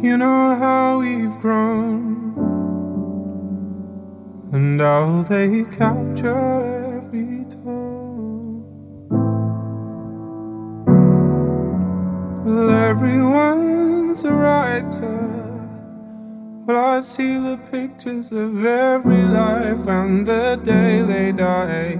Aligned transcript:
You 0.00 0.16
know 0.16 0.54
how 0.54 1.00
we've 1.00 1.36
grown, 1.40 2.32
and 4.52 4.80
how 4.80 5.22
they 5.22 5.64
capture 5.64 6.98
every 6.98 7.44
tone. 7.46 8.62
Well, 12.44 12.70
everyone's 12.70 14.22
a 14.22 14.30
writer. 14.30 15.18
Well, 16.64 16.76
I 16.76 17.00
see 17.00 17.36
the 17.36 17.58
pictures 17.68 18.30
of 18.30 18.64
every 18.64 19.22
life 19.22 19.88
and 19.88 20.24
the 20.24 20.60
day 20.64 21.02
they 21.02 21.32
die. 21.32 21.98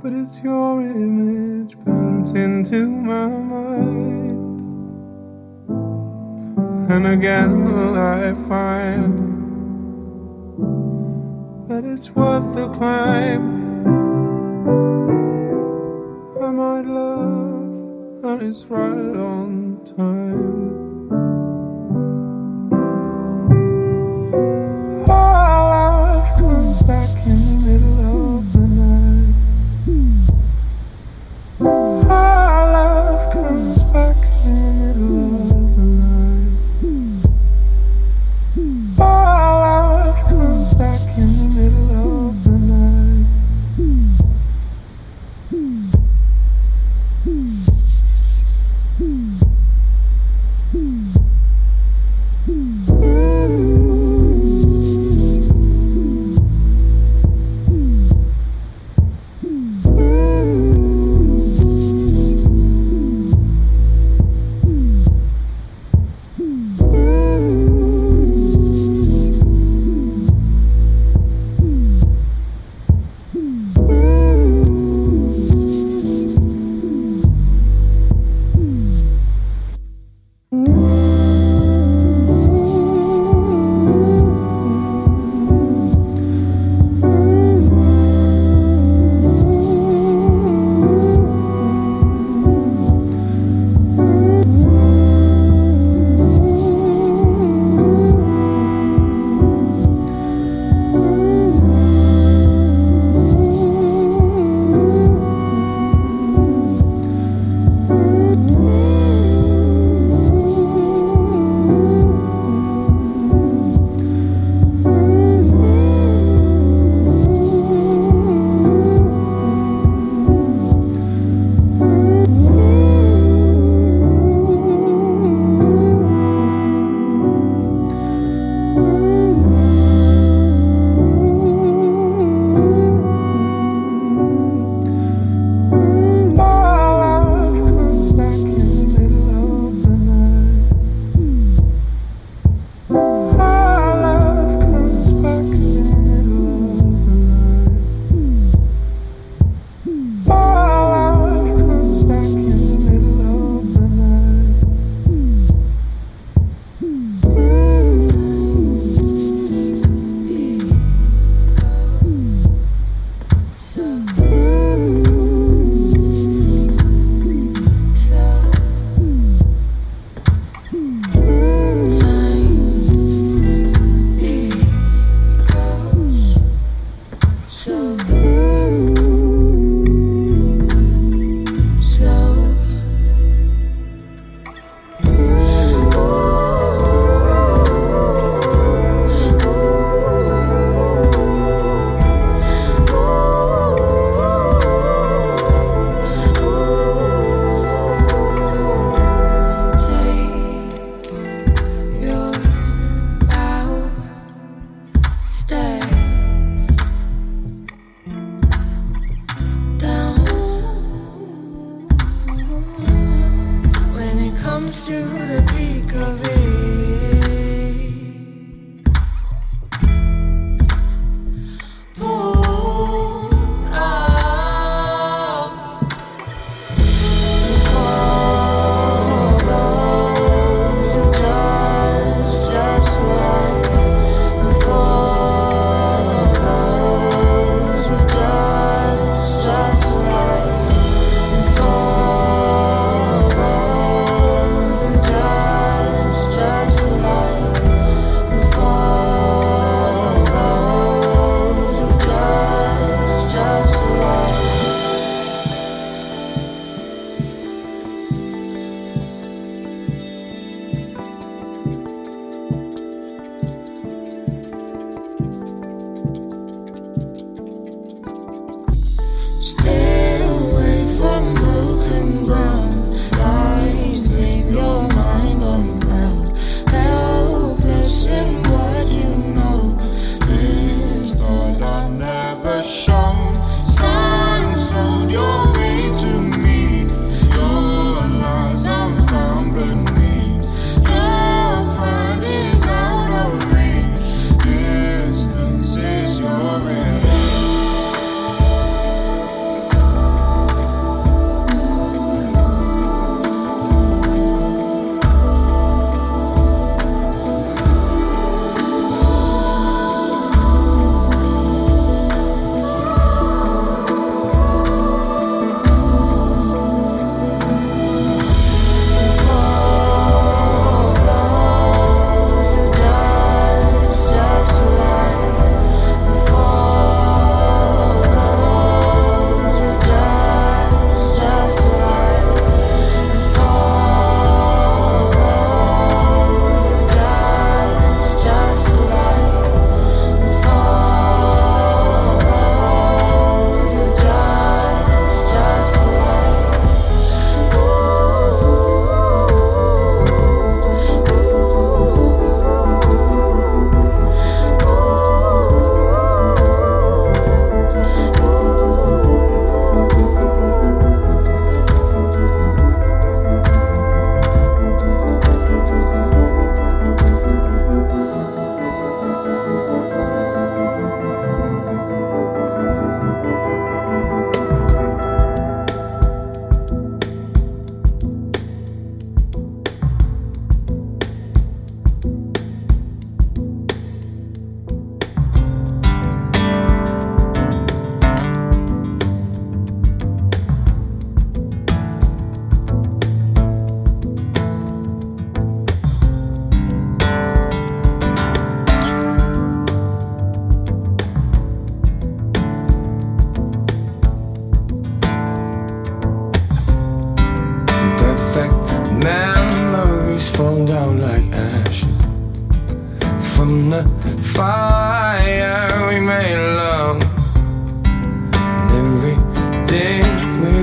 But 0.00 0.14
it's 0.14 0.42
your 0.42 0.80
image 0.80 1.76
burnt 2.18 2.36
into 2.36 2.86
my 2.86 3.26
mind. 3.26 4.38
And 6.90 7.06
again, 7.06 7.64
will 7.64 7.96
I 7.96 8.32
find 8.32 9.18
that 11.68 11.84
it's 11.84 12.10
worth 12.10 12.54
the 12.54 12.68
climb. 12.70 13.58
I 16.42 16.50
might 16.50 16.86
love, 16.86 18.24
and 18.24 18.42
it's 18.42 18.64
right 18.66 19.16
on 19.16 19.80
time. 19.84 20.58
All 25.10 25.68
love 25.70 26.38
comes 26.38 26.82
back 26.82 27.10
in 27.26 27.36
the 27.36 27.56
middle 27.66 28.00
of 28.00 28.17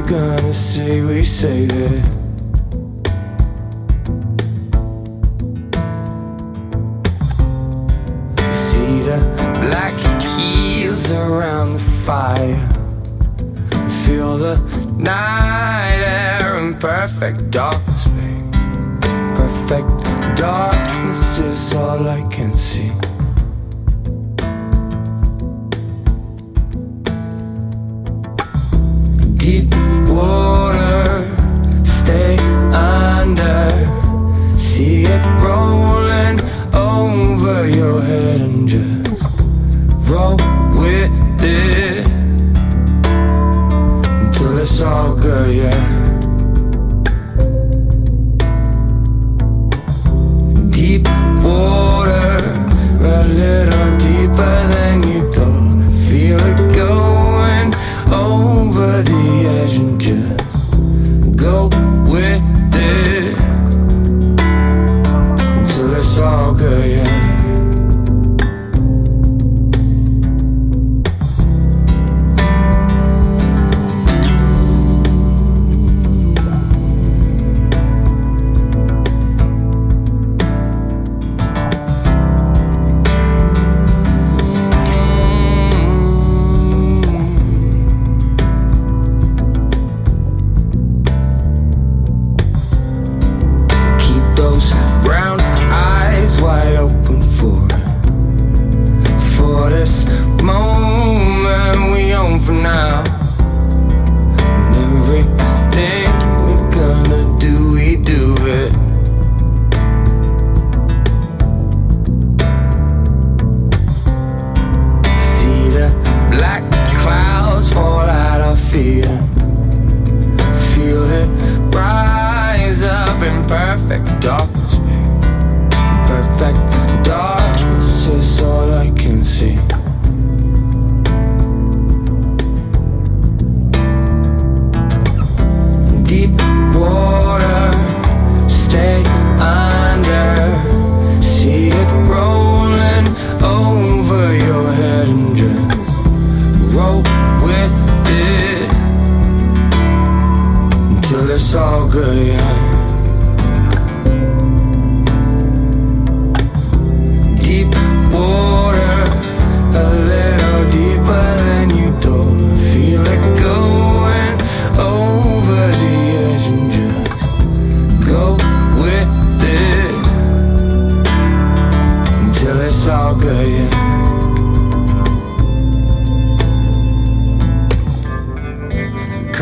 gonna 0.08 0.54
say, 0.54 1.02
we 1.02 1.24
say 1.24 1.66
that. 1.66 2.06
See 8.52 9.02
the 9.02 9.20
black 9.62 9.98
heels 10.38 11.12
around 11.12 11.74
the 11.74 11.80
fire. 12.06 12.70
Feel 14.06 14.38
the 14.38 14.58
night 14.98 16.04
air 16.06 16.58
in 16.60 16.76
perfect 16.76 17.50
darkness. 17.50 18.08
Perfect 19.36 19.90
darkness 20.38 21.40
is 21.40 21.74
all 21.74 22.08
I 22.08 22.22
can 22.32 22.56
see. 22.56 23.05
Water, 30.16 31.28
stay 31.84 32.38
under. 32.72 33.70
See 34.58 35.04
it 35.04 35.26
rolling 35.44 36.40
over 36.74 37.68
your 37.68 38.02
head 38.02 38.42
and 38.42 38.68
just 38.68 39.42
roll 40.10 40.38
with 40.80 41.12
it 41.42 42.08
until 44.22 44.58
it's 44.60 44.82
all 44.82 45.16
good, 45.16 45.56
yeah. 45.62 45.84
Deep 50.72 51.06
water, 51.44 52.30
a 53.16 53.24
little 53.42 53.90
deeper 54.08 54.56
than 54.74 54.96
you 55.12 55.22
thought. 55.34 55.92
Feel 56.08 56.40
it 56.52 56.76
going 56.76 57.15
over 58.12 59.02
the 59.02 59.46
edge 59.60 59.76
and 59.76 60.00
just 60.00 60.72
go 61.36 61.68
with 62.12 62.42
it. 62.74 63.38
Until 65.58 65.94
it's 65.96 66.22
all 66.22 66.54
good, 66.54 66.95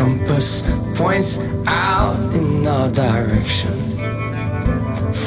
compass 0.04 0.62
points 0.98 1.38
out 1.66 2.18
in 2.34 2.66
all 2.66 2.90
directions. 2.90 3.94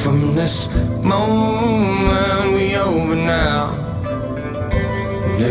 From 0.02 0.36
this 0.36 0.72
moment, 1.02 2.44
we 2.54 2.76
over 2.76 3.16
now. 3.16 3.74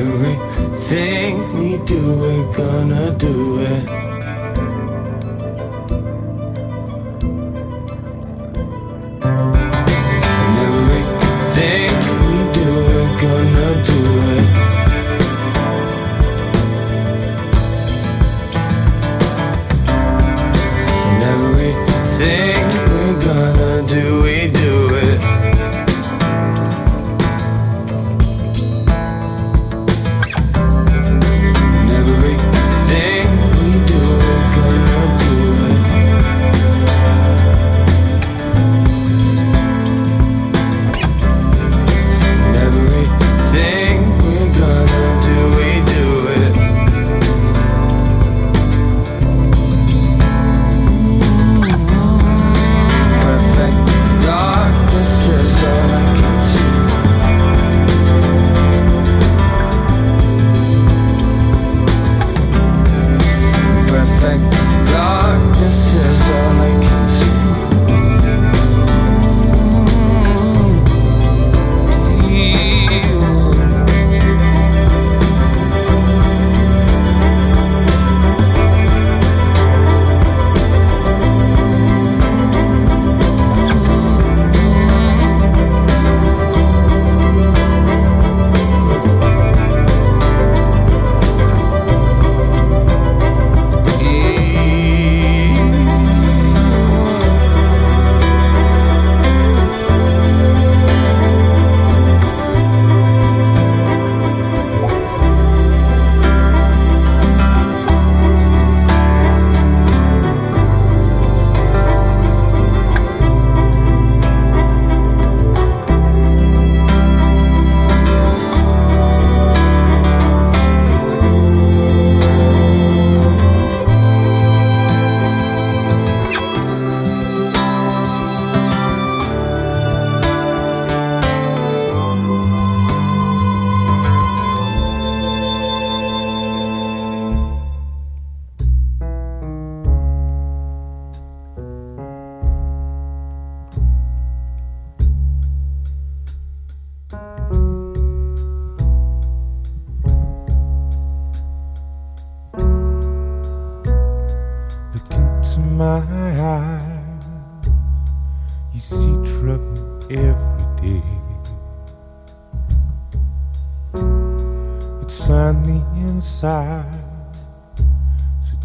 Everything 0.02 1.32
we 1.60 1.78
do, 1.86 2.02
we're 2.22 2.54
gonna 2.56 3.12
do 3.18 3.60
it. 3.60 4.07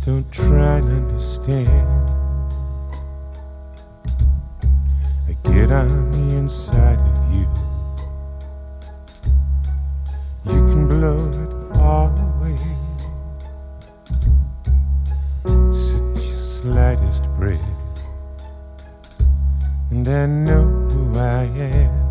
Don't 0.05 0.33
try 0.33 0.81
to 0.81 0.87
understand. 0.89 2.11
I 5.29 5.33
get 5.45 5.71
on 5.71 6.11
the 6.11 6.37
inside 6.37 6.99
of 6.99 7.33
you. 7.33 7.47
You 10.53 10.61
can 10.67 10.89
blow 10.89 11.29
it 11.29 11.79
all 11.79 12.11
away. 12.19 12.59
Such 15.73 16.27
your 16.27 16.43
slightest 16.59 17.25
breath, 17.37 17.61
and 19.91 20.09
I 20.09 20.27
know 20.27 20.65
who 20.91 21.17
I 21.17 21.45
am. 21.45 22.02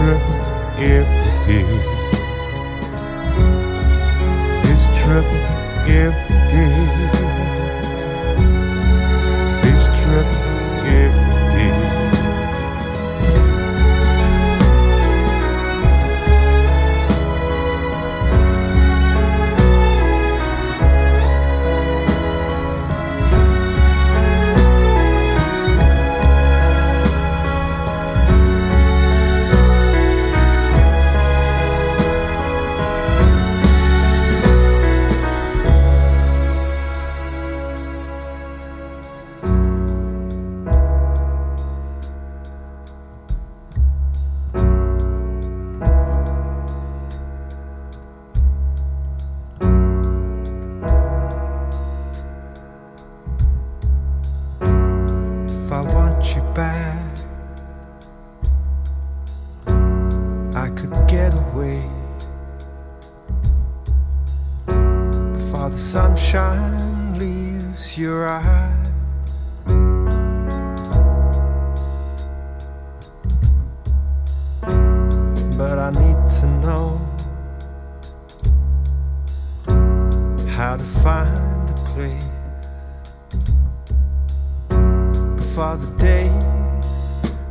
This 0.00 0.08
trouble 0.08 0.32
every 0.78 1.44
day. 1.44 1.66
This 4.64 4.84
trouble 4.98 5.40
every 5.86 6.36
day. 6.48 6.74
This 9.62 9.84
trouble 10.00 10.49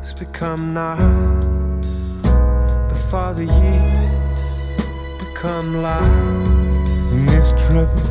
days 0.10 0.20
become 0.20 0.74
night, 0.74 1.82
before 2.89 3.34
the 3.34 3.46
years 3.46 4.39
become 5.20 5.82
light. 5.82 6.04
And 7.12 7.30
this 7.30 7.51
trouble 7.54 8.01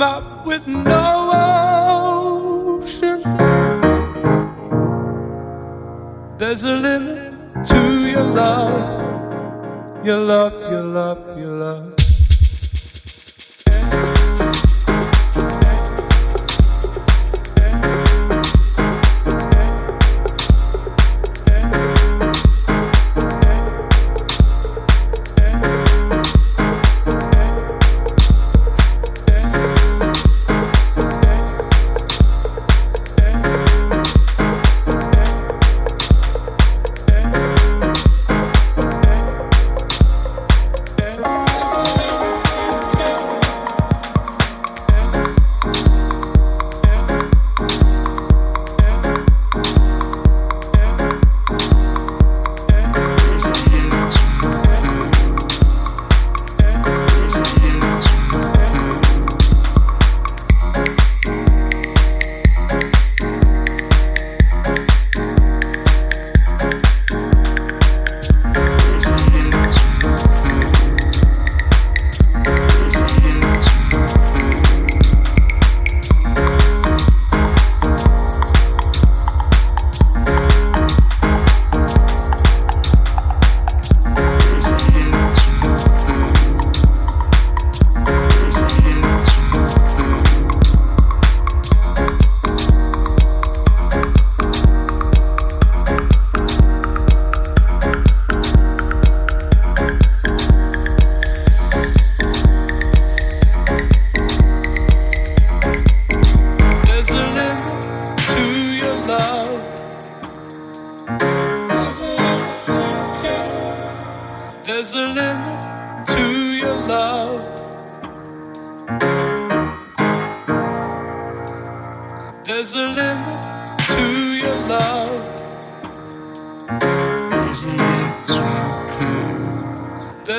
up 0.02 0.46
with 0.46 0.68
no 0.68 1.32
ocean. 2.82 3.22
There's 6.38 6.64
a 6.64 6.76
limit 6.76 7.66
to 7.66 8.08
your 8.08 8.24
love, 8.24 10.06
your 10.06 10.20
love. 10.20 10.65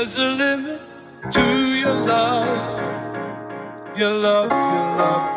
There's 0.06 0.18
a 0.18 0.34
limit 0.36 0.80
to 1.32 1.74
your 1.74 1.92
love, 1.92 2.78
your 3.98 4.12
love, 4.12 4.50
your 4.52 4.96
love. 5.02 5.35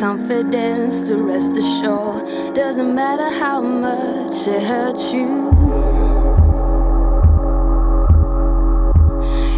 Confidence 0.00 1.08
to 1.08 1.16
rest 1.16 1.58
assured. 1.58 2.24
Doesn't 2.54 2.94
matter 2.94 3.28
how 3.38 3.60
much 3.60 4.48
it 4.48 4.62
hurts 4.62 5.12
you. 5.12 5.50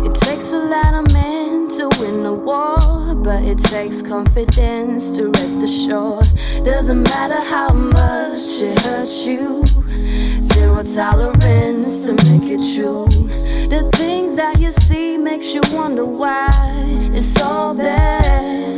It 0.05 0.15
takes 0.17 0.53
a 0.53 0.59
lot 0.59 0.95
of 0.95 1.13
men 1.13 1.69
to 1.77 1.89
win 2.01 2.27
a 2.27 2.35
war, 2.35 3.15
but 3.15 3.45
it 3.45 3.59
takes 3.59 4.03
confidence 4.03 5.17
to 5.17 5.29
rest 5.29 5.63
assured. 5.63 6.27
Doesn't 6.65 7.05
matter 7.05 7.41
how 7.41 7.73
much 7.73 8.61
it 8.61 8.81
hurts 8.81 9.25
you. 9.25 9.65
Zero 10.41 10.83
tolerance 10.83 12.05
to 12.07 12.15
make 12.15 12.51
it 12.51 12.63
true. 12.75 13.07
The 13.69 13.89
things 13.95 14.35
that 14.35 14.59
you 14.59 14.73
see 14.73 15.19
makes 15.19 15.55
you 15.55 15.63
wonder 15.73 16.05
why 16.05 16.51
it's 17.13 17.41
all 17.41 17.75
there. 17.75 18.72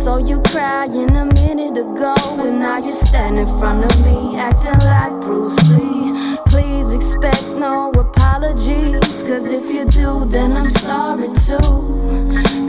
Saw 0.00 0.16
you 0.16 0.40
crying 0.46 1.14
a 1.14 1.26
minute 1.26 1.76
ago, 1.76 2.14
and 2.38 2.58
now 2.58 2.78
you 2.78 2.90
stand 2.90 3.38
in 3.38 3.46
front 3.58 3.84
of 3.84 4.06
me 4.06 4.34
acting 4.38 4.80
like 4.88 5.12
Bruce 5.20 5.58
Lee. 5.72 6.38
Please 6.46 6.94
expect 6.94 7.46
no 7.48 7.90
apologies, 7.90 9.22
cause 9.24 9.50
if 9.50 9.70
you 9.70 9.84
do, 9.84 10.24
then 10.24 10.52
I'm 10.56 10.64
sorry 10.64 11.28
too. 11.28 11.60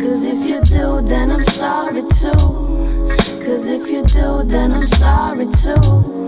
Cause 0.02 0.26
if 0.26 0.46
you 0.46 0.60
do, 0.62 1.02
then 1.08 1.32
I'm 1.32 1.42
sorry 1.42 2.02
too. 2.02 3.08
Cause 3.46 3.70
if 3.70 3.90
you 3.90 4.04
do, 4.04 4.44
then 4.44 4.74
I'm 4.74 4.84
sorry 4.84 5.46
too. 5.46 6.21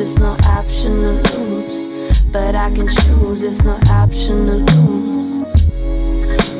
It's 0.00 0.18
no 0.18 0.36
option 0.48 1.02
to 1.02 1.12
lose. 1.38 1.86
But 2.32 2.54
I 2.54 2.70
can 2.70 2.88
choose, 2.88 3.42
it's 3.44 3.64
no 3.64 3.78
option 3.90 4.46
to 4.46 4.54
lose. 4.54 5.38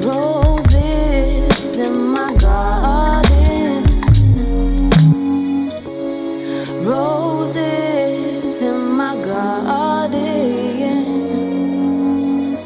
Roses 0.05 1.79
in 1.79 2.09
my 2.13 2.33
garden. 2.37 3.85
Roses 6.85 8.63
in 8.63 8.79
my 8.97 9.17
garden. 9.17 10.25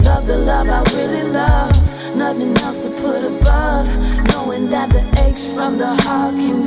Love 0.04 0.26
the 0.26 0.38
love 0.38 0.68
I 0.68 0.82
really 0.96 1.22
love. 1.30 1.72
Nothing 2.14 2.56
else 2.58 2.82
to 2.82 2.90
put 2.90 3.22
above. 3.24 3.86
Knowing 4.28 4.68
that 4.68 4.90
the 4.90 5.04
aches 5.26 5.56
of 5.56 5.78
the 5.78 5.94
heart 6.02 6.34
can 6.34 6.57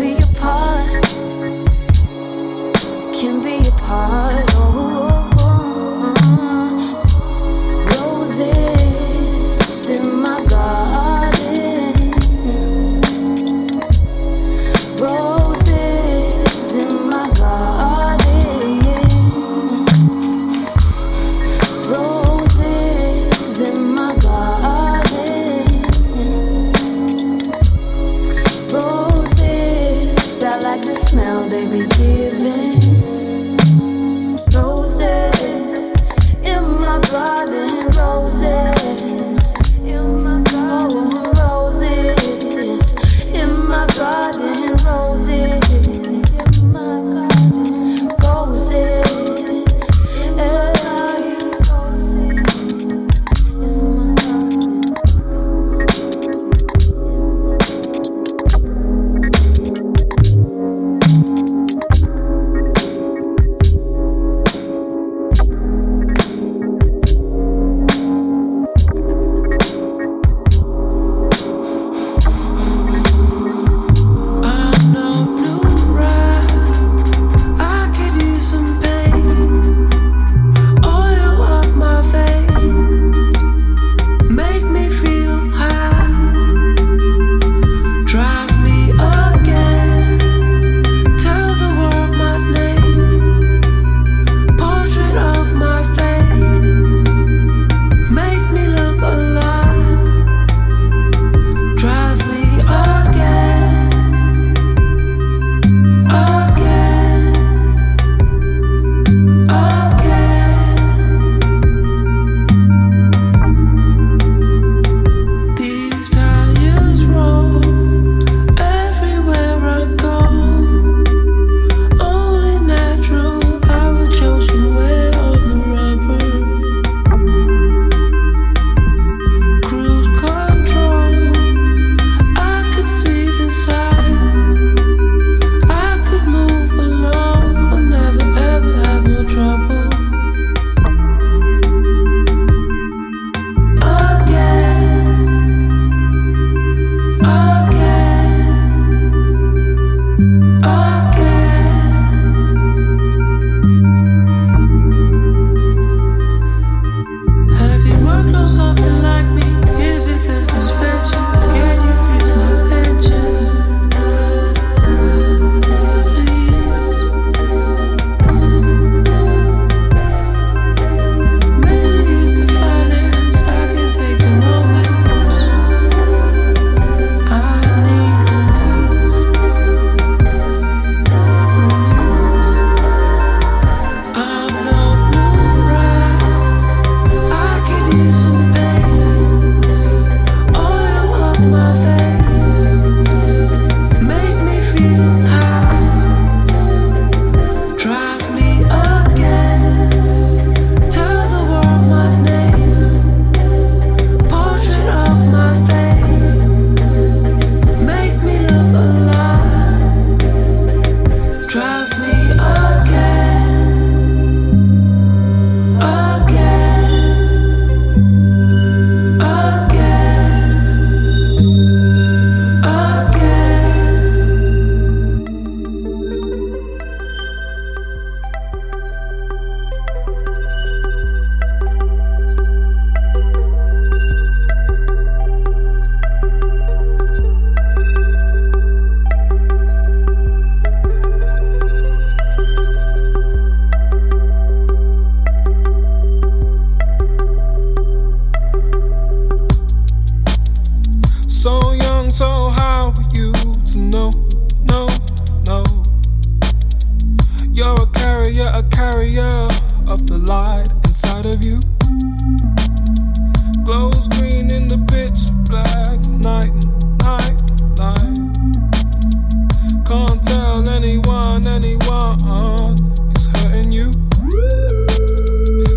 Can't 269.91 270.23
tell 270.23 270.69
anyone, 270.69 271.45
anyone 271.45 272.77
is 273.13 273.27
hurting 273.27 273.73
you. 273.73 273.91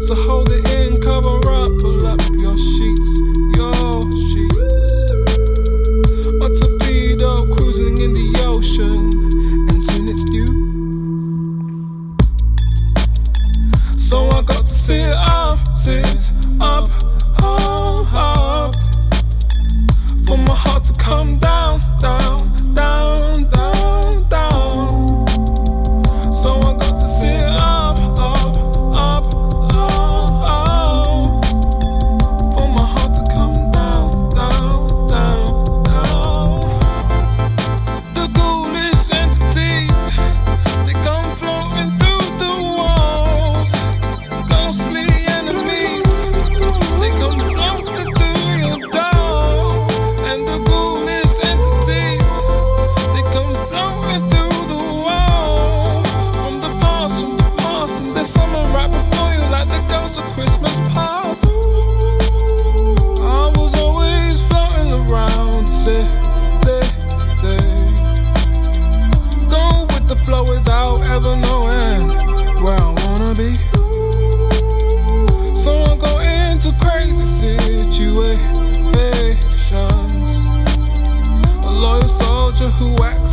So 0.02 0.14
hold 0.14 0.50
it 0.52 0.70
in, 0.76 1.00
cover 1.00 1.38
up, 1.50 1.72
pull 1.80 2.06
up 2.06 2.20
your 2.38 2.56
sheets. 2.56 3.33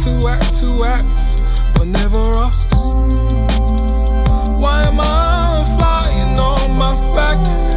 to 0.04 0.28
act 0.28 0.60
to 0.60 0.84
act, 0.84 1.40
but 1.78 1.86
never 1.86 2.18
us. 2.18 2.66
Why 4.60 4.82
am 4.88 5.00
I 5.00 5.64
flying 5.78 6.40
on 6.40 6.72
my 6.76 6.96
back? 7.14 7.71